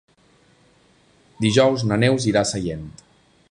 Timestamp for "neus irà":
2.07-2.43